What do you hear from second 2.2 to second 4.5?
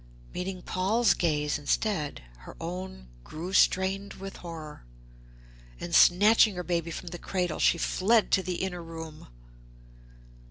her own grew strained with